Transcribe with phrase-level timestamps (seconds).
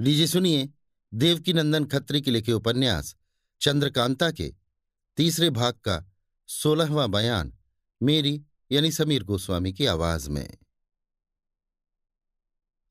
[0.00, 0.68] लीजिए सुनिए
[1.14, 3.16] देवकी नंदन खत्री के लिखे उपन्यास,
[3.60, 4.54] चंद्रकांता के,
[5.16, 6.12] तीसरे भाग का
[6.48, 7.52] सोलहवां बयान,
[8.02, 8.42] मेरी
[8.72, 10.58] यानी समीर गोस्वामी की आवाज़ में।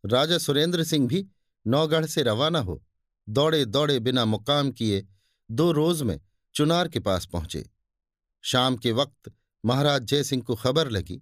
[0.06, 1.28] राजा सुरेंद्र सिंह भी
[1.68, 2.84] नौगढ़ से रवाना हो,
[3.30, 5.08] दौड़े दौड़े बिना मुकाम किए
[5.52, 6.20] दो रोज में
[6.56, 7.70] चुनार के पास पहुँचे।
[8.42, 9.34] शाम के वक्त
[9.66, 11.22] महाराज जयसिंह को खबर लगी,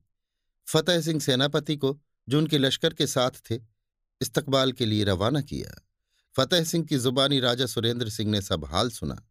[0.67, 1.99] फतेह सिंह सेनापति को,
[2.29, 3.74] जो उनके लश्कर के साथ थे
[4.21, 5.81] इस्तकबाल के लिए रवाना किया।
[6.35, 9.21] फतेह सिंह की जुबानी राजा सुरेंद्र सिंह ने सब हाल सुना।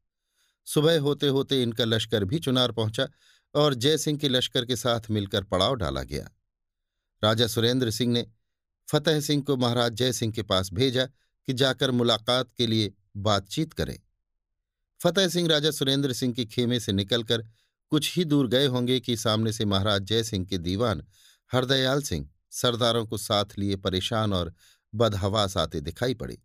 [0.66, 3.08] सुबह होते होते इनका लश्कर भी चुनार पहुँचा
[3.54, 6.30] और जय सिंह के लश्कर के साथ मिलकर पड़ाव डाला गया।
[7.24, 8.26] राजा सुरेंद्र सिंह ने
[8.88, 11.04] फतेह सिंह को महाराज जयसिंह के पास भेजा
[11.48, 13.98] कि जाकर मुलाकात के लिए बातचीत करें।
[15.00, 17.44] फतेह सिंह राजा सुरेंद्र सिंह के खेमे से निकलकर
[17.90, 21.02] कुछ ही दूर गए होंगे कि सामने से महाराज जय सिंह के दीवान
[21.52, 24.54] हरदयाल सिंह सरदारों को साथ लिए परेशान और
[24.94, 26.42] बदहवास आते दिखाई पड़े।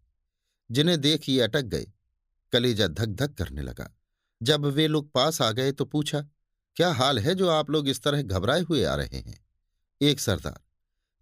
[0.71, 1.91] जिन्हें देख ये अटक गए।
[2.51, 3.97] कलेजा धक धक करने लगा।
[4.43, 6.21] जब वे लोग पास आ गए तो पूछा,
[6.75, 9.45] क्या हाल है जो आप लोग इस तरह घबराए हुए आ रहे हैं?
[10.01, 10.59] एक सरदार,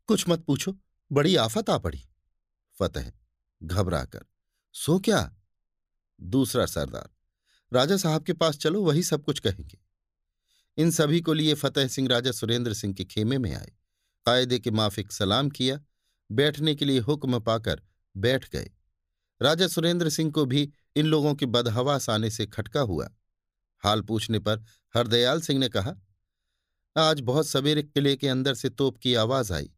[0.08, 0.78] कुछ मत पूछो,
[1.12, 2.10] बड़ी आफत आ पड़ी।
[2.80, 3.12] फतेह
[3.64, 4.26] घबरा कर
[4.74, 5.36] सो क्या?
[6.22, 7.10] दूसरा सरदार,
[7.74, 9.80] राजा साहब के पास चलो, वही सब कुछ कहेंगे।
[10.78, 13.72] इन सभी को लिए फतेह सिंह, राजा सुरेंद्र सिंह के खेमे में आए।
[14.26, 15.82] कायदे के माफिक सलाम किया।
[16.32, 17.82] बैठने के लिए हुक्म पाकर
[18.16, 18.70] बैठ गए।
[19.42, 23.10] राजा सुरेंद्र सिंह को भी इन लोगों के बदहवास आने से खटका हुआ।
[23.84, 24.64] हाल पूछने पर
[24.96, 25.96] हरदयाल सिंह ने कहा,
[26.96, 29.70] आज बहुत सवेरे किले के अंदर से तोप की आवाज़ आई,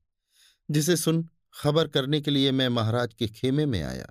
[0.70, 4.08] जिसे सुन खबर करने के लिए मैं महाराज के खेमे में आया।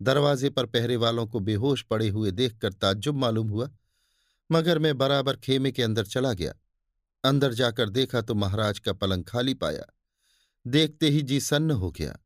[0.00, 3.70] दरवाजे पर पहरे वालों को बेहोश पड़े हुए देखकर ताज्जुब मालूम हुआ,
[4.50, 6.54] मगर मैं बराबर खेमे के अंदर चला गया।
[7.24, 9.84] अंदर जाकर देखा तो महाराज का पलंग खाली पाया।
[10.66, 12.18] देखते ही जी सन्न हो गया।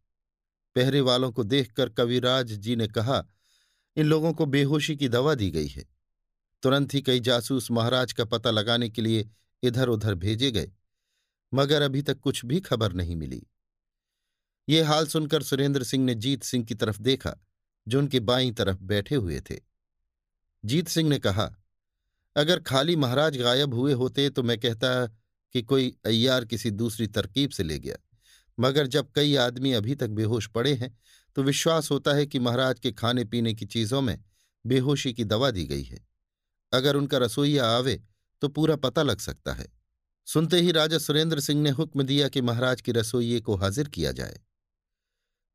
[0.77, 3.25] पहरे वालों को देखकर कविराज जी ने कहा,
[3.97, 5.85] इन लोगों को बेहोशी की दवा दी गई है।
[6.63, 9.29] तुरंत ही कई जासूस महाराज का पता लगाने के लिए
[9.63, 10.71] इधर उधर भेजे गए,
[11.53, 13.47] मगर अभी तक कुछ भी खबर नहीं मिली।
[14.69, 17.37] ये हाल सुनकर सुरेंद्र सिंह ने जीत सिंह की तरफ़ देखा,
[17.87, 19.57] जो उनके बाईं तरफ़ बैठे हुए थे।
[20.65, 21.55] जीत सिंह ने कहा,
[22.37, 25.07] अगर खाली महाराज गायब हुए होते तो मैं कहता
[25.55, 27.97] कि कोई अय्यार किसी दूसरी तरकीब से ले गया।
[28.61, 30.97] मगर जब कई आदमी अभी तक बेहोश पड़े हैं
[31.37, 34.19] तो विश्वास होता है कि महाराज के खाने पीने की चीज़ों में
[34.65, 36.01] बेहोशी की दवा दी गई है।
[36.73, 38.01] अगर उनका रसोईया आवे
[38.43, 39.67] तो पूरा पता लग सकता है।
[40.27, 44.13] सुनते ही राजा सुरेंद्र सिंह ने हुक्म दिया कि महाराज की रसोइये को हाजिर किया
[44.13, 44.41] जाए।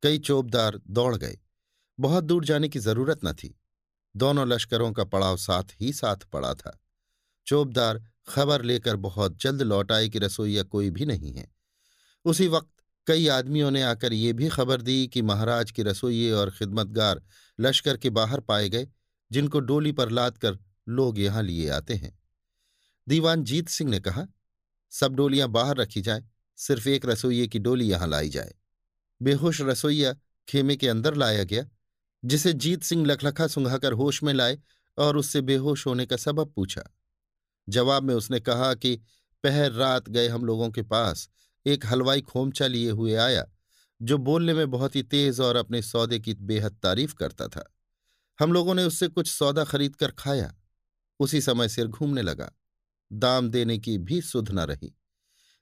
[0.03, 1.37] कई चोबदार दौड़ गए।
[1.99, 3.55] बहुत दूर जाने की ज़रूरत न थी।
[4.15, 6.79] दोनों लश्करों का पड़ाव साथ ही साथ पड़ा था।
[7.47, 11.47] चोबदार खबर लेकर बहुत जल्द लौट आए कि रसोईया कोई भी नहीं है।
[12.25, 12.74] उसी वक्त
[13.07, 17.21] कई आदमियों ने आकर ये भी खबर दी कि महाराज के रसोइये और खिदमतगार
[17.59, 18.87] लश्कर के बाहर पाए गए,
[19.31, 20.57] जिनको डोली पर लाद कर
[20.89, 22.19] लोग यहाँ लिए आते हैं।
[23.07, 24.27] दीवान जीत सिंह ने कहा,
[24.89, 26.23] सब डोलियाँ बाहर रखी जाए,
[26.57, 28.53] सिर्फ़ एक रसोइये की डोली यहाँ लाई जाए।
[29.21, 30.15] बेहोश रसोइया
[30.47, 31.65] खेमे के अंदर लाया गया,
[32.25, 34.59] जिसे जीत सिंह लखलखा सुंघाकर होश में लाए
[34.97, 36.83] और उससे बेहोश होने का सबब पूछा।
[37.69, 39.01] जवाब में उसने कहा कि,
[39.43, 41.29] पहर रात गए हम लोगों के पास
[41.65, 43.45] एक हलवाई खोमचा लिए हुए आया,
[44.01, 47.75] जो बोलने में बहुत ही तेज और अपने सौदे की बेहद तारीफ़ करता था।
[48.39, 50.55] हम लोगों ने उससे कुछ सौदा खरीद कर खाया।
[51.19, 52.51] उसी समय सिर घूमने लगा।
[53.13, 54.95] दाम देने की भी सुध न रही।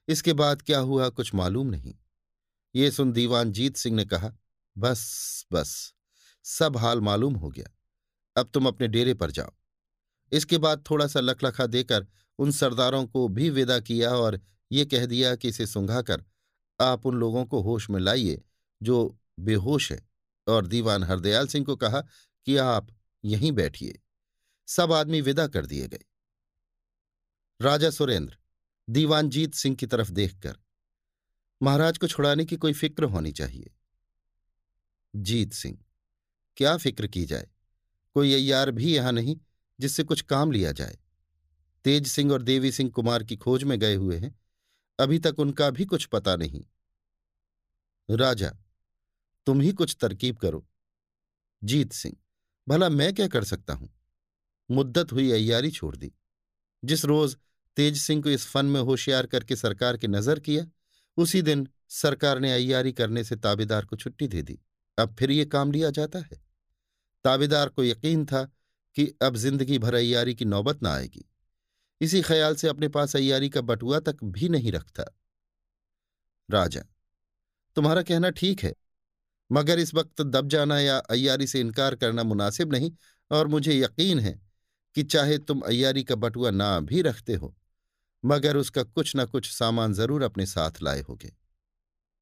[0.08, 1.94] इसके बाद क्या हुआ कुछ मालूम नहीं।
[2.74, 4.32] ये सुन दीवान जीत सिंह ने कहा,
[4.78, 5.94] बस बस,
[6.42, 7.66] सब हाल मालूम हो गया।
[8.36, 9.50] अब तुम अपने डेरे पर जाओ।
[10.32, 12.06] इसके बाद थोड़ा सा लखलखा देकर
[12.38, 14.40] उन सरदारों को भी विदा किया और
[14.74, 16.24] ये कह दिया कि इसे सुंघाकर
[16.80, 18.42] आप उन लोगों को होश में लाइए,
[18.82, 20.08] जो बेहोश है।
[20.48, 22.00] और दीवान हरदयाल सिंह को कहा
[22.46, 22.88] कि आप
[23.24, 24.00] यहीं बैठिए।
[24.66, 26.04] सब आदमी विदा कर दिए गए।
[27.60, 28.36] राजा सुरेंद्र,
[28.90, 30.58] दीवान जीत सिंह की तरफ़ देखकर,
[31.62, 33.70] महाराज को छुड़ाने की कोई फ़िक्र होनी चाहिए?
[35.16, 35.78] जीत सिंह,
[36.56, 37.48] क्या फ़िक्र की जाए?
[38.14, 39.36] कोई अय्यार भी यहाँ नहीं
[39.80, 40.98] जिससे कुछ काम लिया जाए।
[41.84, 44.40] तेज सिंह और देवी सिंह कुमार की खोज में गए हुए हैं।
[44.98, 46.64] अभी तक उनका भी कुछ पता नहीं।
[48.10, 48.50] राजा,
[49.46, 50.66] तुम ही कुछ तरकीब करो।
[51.64, 52.16] जीत सिंह,
[52.68, 53.88] भला मैं क्या कर सकता हूँ?
[54.70, 56.12] मुद्दत हुई अय्यारी छोड़ दी।
[56.84, 57.36] जिस रोज
[57.76, 60.66] तेज सिंह को इस फन में होशियार करके सरकार की नज़र किया,
[61.16, 64.58] उसी दिन सरकार ने अयारी करने से ताबेदार को छुट्टी दे दी।
[64.98, 66.42] अब फिर ये काम लिया जाता है।
[67.24, 68.44] ताबेदार को यकीन था
[68.94, 71.24] कि अब ज़िंदगी भर अय्यारी की नौबत न आएगी।
[72.00, 75.04] इसी ख्याल से अपने पास अयारी का बटुआ तक भी नहीं रखता।
[76.48, 76.80] राजा,
[77.76, 78.74] तुम्हारा कहना ठीक है,
[79.50, 82.90] मगर इस वक्त दब जाना या अयारी से इनकार करना मुनासिब नहीं,
[83.30, 84.40] और मुझे यकीन है
[84.96, 87.54] कि चाहे तुम अयारी का बटुआ ना भी रखते हो,
[88.24, 91.32] मगर उसका कुछ न कुछ सामान ज़रूर अपने साथ लाए होगे।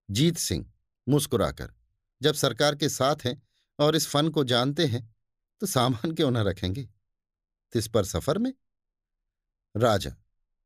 [0.09, 0.65] जीत सिंह
[1.07, 1.73] मुस्कुराकर,
[2.21, 3.41] जब सरकार के साथ हैं
[3.79, 5.09] और इस फन को जानते हैं
[5.61, 6.89] तो सामान क्यों न रखेंगे?
[7.73, 8.53] तिस पर सफ़र में
[9.77, 10.11] राजा,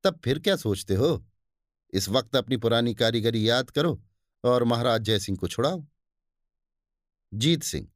[0.04, 1.26] तब फिर क्या सोचते हो?
[1.92, 4.04] इस वक्त अपनी पुरानी कारीगरी याद करो
[4.44, 5.86] और महाराज जयसिंह को छुड़ाओ।
[7.34, 7.88] जीत सिंह,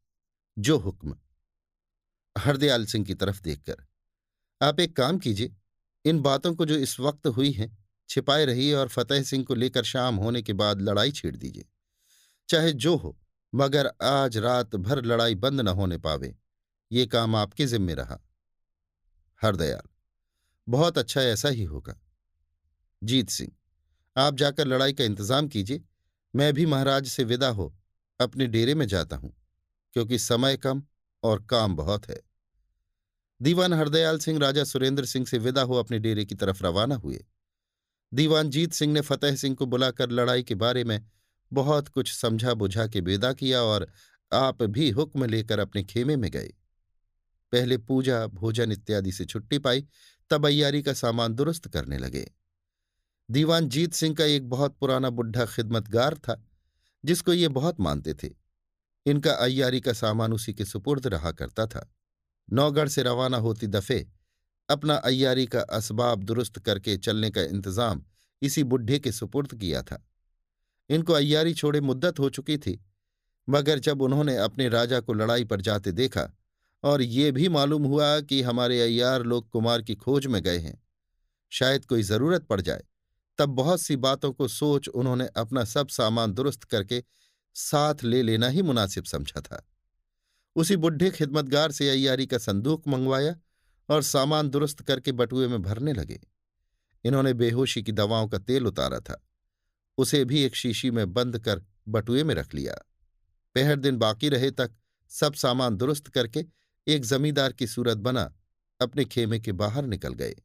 [0.58, 1.16] जो हुक्म।
[2.38, 3.76] हरदयाल सिंह की तरफ़ देखकर,
[4.62, 5.56] आप एक काम कीजिए,
[6.04, 9.84] इन बातों को जो इस वक्त हुई हैं, छिपाए रहिए और फतेह सिंह को लेकर
[9.84, 11.68] शाम होने के बाद लड़ाई छेड़ दीजिए।
[12.48, 13.18] चाहे जो हो,
[13.54, 16.36] मगर आज रात भर लड़ाई बंद न होने पावे,
[16.92, 18.20] ये काम आपके जिम्मे रहा।
[19.42, 19.89] हरदयाल।
[20.70, 21.98] बहुत अच्छा ऐसा ही होगा।
[23.02, 23.52] जीत सिंह,
[24.16, 25.82] आप जाकर लड़ाई का इंतज़ाम कीजिए।
[26.34, 27.74] मैं भी महाराज से विदा हो,
[28.20, 29.32] अपने डेरे में जाता हूँ,
[29.92, 30.82] क्योंकि समय कम
[31.22, 32.20] और काम बहुत है।
[33.40, 37.24] दीवान हरदयाल सिंह, राजा सुरेंद्र सिंह से विदा हो, अपने डेरे की तरफ़ रवाना हुए।
[38.12, 41.00] दीवान जीत सिंह ने फतेह सिंह को बुलाकर लड़ाई के बारे में
[41.52, 43.86] बहुत कुछ समझा बुझा के विदा किया और
[44.32, 46.52] आप भी हुक्म लेकर अपने खेमे में गए।
[47.52, 49.86] पहले पूजा, भोजन इत्यादि से छुट्टी पाई
[50.30, 52.26] तब अयारी का सामान दुरुस्त करने लगे।
[53.28, 56.42] दीवान जीत सिंह का एक बहुत पुराना बुढ़ा खिदमतगार था,
[57.04, 58.30] जिसको ये बहुत मानते थे।
[59.06, 61.86] इनका अय्यारी का सामान उसी के सुपुर्द रहा करता था।
[62.48, 64.06] नौगढ़ से रवाना होती दफे
[64.68, 68.02] अपना अय्यारी का असबाब दुरुस्त करके चलने का इंतज़ाम
[68.42, 70.04] इसी बुढ़े के सुपुर्द किया था।
[70.90, 72.78] इनको अय्यारी छोड़े मुद्दत हो चुकी थी,
[73.48, 76.28] मगर जब उन्होंने अपने राजा को लड़ाई पर जाते देखा
[76.82, 80.82] और ये भी मालूम हुआ कि हमारे अय्यार लोग कुमार की खोज में गए हैं।
[81.52, 82.84] शायद कोई ज़रूरत पड़ जाए,
[83.38, 87.02] तब बहुत सी बातों को सोच उन्होंने अपना सब सामान दुरुस्त करके
[87.54, 89.66] साथ ले लेना ही मुनासिब समझा था।
[90.56, 93.34] उसी बुढ़े खिदमतगार से अय्यारी का संदूक मंगवाया
[93.88, 96.20] और सामान दुरुस्त करके बटुए में भरने लगे।
[97.04, 99.26] इन्होंने बेहोशी की दवाओं का तेल उतारा था।
[99.98, 102.74] उसे भी एक शीशी में बंद कर बटुए में रख लिया।
[103.54, 104.70] पहर दिन बाकी रहे तक
[105.10, 106.44] सब सामान दुरुस्त करके
[106.86, 108.32] एक जमींदार की सूरत बना,
[108.80, 110.36] अपने खेमे के बाहर निकल गए।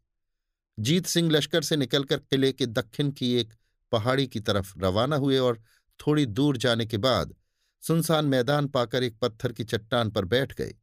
[0.80, 3.54] जीत सिंह लश्कर से निकलकर किले के दक्षिण की एक
[3.92, 5.62] पहाड़ी की तरफ़ रवाना हुए और
[6.00, 7.36] थोड़ी दूर जाने के बाद
[7.84, 10.76] सुनसान मैदान पाकर एक पत्थर की चट्टान पर बैठ गए।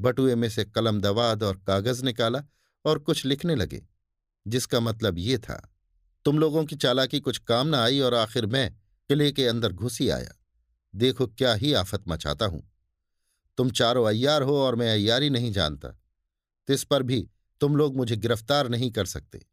[0.00, 2.42] बटुए में से कलम दवाद और कागज़ निकाला
[2.84, 3.82] और कुछ लिखने लगे,
[4.46, 5.74] जिसका मतलब ये था,
[6.24, 8.70] तुम लोगों की चालाकी कुछ काम न आई और आखिर मैं
[9.10, 10.34] किले के अंदर घुसी आया।
[10.94, 12.67] देखो क्या ही आफत मचाता हूँ।
[13.58, 15.88] तुम चारों अय्यार हो और मैं अय्यारी नहीं जानता।
[16.66, 19.46] तिस पर भी तुम लोग मुझे गिरफ़्तार नहीं कर सकते।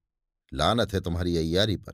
[0.54, 1.94] लानत है तुम्हारी अय्यारी पर।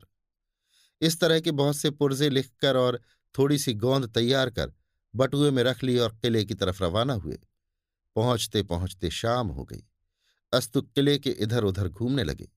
[1.00, 3.02] इस तरह के बहुत से पुर्जे लिखकर और
[3.38, 4.72] थोड़ी सी गोंद तैयार कर
[5.16, 7.38] बटुए में रख ली और किले की तरफ़ रवाना हुए।
[8.16, 9.84] पहुँचते पहुँचते शाम हो गई।
[10.52, 12.48] अस्तु किले के इधर उधर घूमने लगे।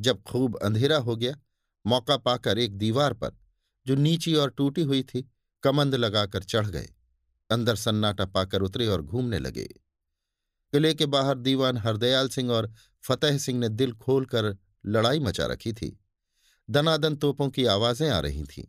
[0.00, 1.36] जब खूब अंधेरा हो गया,
[1.86, 3.30] मौका पाकर एक दीवार पर,
[3.86, 5.30] जो नीची और टूटी हुई थी,
[5.62, 6.88] कमंद लगाकर चढ़ गए।
[7.50, 9.64] अंदर सन्नाटा पाकर उतरे और घूमने लगे।
[10.72, 12.72] किले के बाहर दीवान हरदयाल सिंह और
[13.02, 14.56] फतेह सिंह ने दिल खोलकर
[14.86, 16.00] लड़ाई मचा रखी थी।
[16.70, 18.64] दनादन तोपों की आवाज़ें आ रही थीं।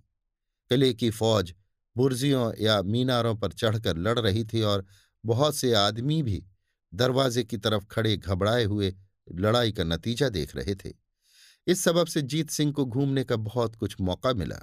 [0.70, 1.54] किले की फौज
[1.98, 4.86] बुर्जियों या मीनारों पर चढ़कर लड़ रही थी और
[5.26, 6.46] बहुत से आदमी भी
[6.94, 8.96] दरवाजे की तरफ़ खड़े घबराए हुए
[9.32, 10.94] लड़ाई का नतीजा देख रहे थे।
[11.68, 14.60] इस सबब से जीत सिंह को घूमने का बहुत कुछ मौका मिला।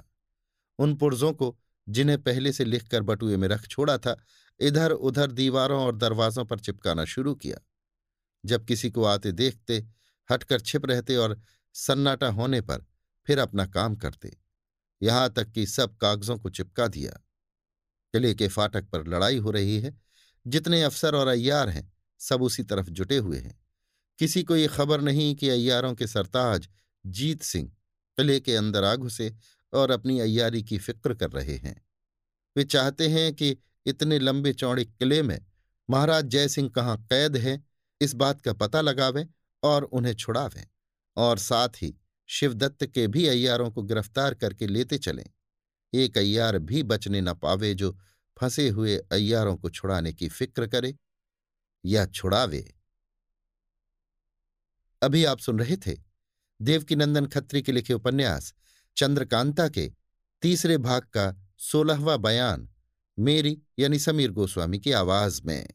[0.79, 4.23] उन पुर्जों को जिन्हें पहले से लिखकर बटुए में रख छोड़ा था,
[4.59, 7.57] इधर उधर दीवारों और दरवाजों पर चिपकाना शुरू किया।
[8.45, 9.87] जब किसी को आते देखते,
[10.31, 11.41] हटकर छिप रहते और
[11.73, 12.85] सन्नाटा होने पर
[13.27, 14.37] फिर अपना काम करते।
[15.01, 17.11] यहाँ तक कि सब कागजों को चिपका दिया।
[18.13, 20.01] किले के फाटक पर लड़ाई हो रही है।
[20.47, 23.65] जितने अफसर और अय्यार हैं, सब उसी तरफ़ जुटे हुए हैं।
[24.19, 26.69] किसी को ये खबर नहीं कि अय्यारों के सरताज
[27.05, 27.69] जीत सिंह
[28.17, 29.35] किले के अंदर आ घुसे
[29.75, 31.75] और अपनी अयारी की फ़िक्र कर रहे हैं।
[32.55, 35.39] वे चाहते हैं कि इतने लंबे चौड़े किले में
[35.89, 37.63] महाराज जयसिंह कहाँ कैद है,
[38.01, 39.25] इस बात का पता लगावें
[39.63, 40.65] और उन्हें छुड़ावें
[41.17, 41.93] और साथ ही
[42.29, 45.25] शिवदत्त के भी अय्यारों को गिरफ़्तार करके लेते चलें।
[45.93, 47.91] एक अय्यार भी बचने न पावे जो
[48.37, 50.95] फंसे हुए अय्यारों को छुड़ाने की फ़िक्र करे
[51.85, 52.65] या छुड़ावे।
[55.01, 55.97] अभी आप सुन रहे थे
[56.59, 58.53] देवकीनंदन खत्री के लिखे उपन्यास
[58.97, 59.91] चंद्रकांता के
[60.41, 62.69] तीसरे भाग का सोलहवा बयान
[63.19, 65.69] मेरी यानी समीर गोस्वामी की आवाज़ में।